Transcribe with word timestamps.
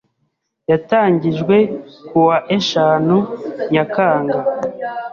yatangijwe 0.71 1.55
ku 2.07 2.17
wa 2.27 2.37
eshanu 2.57 3.17
Nyakanga 3.71 4.39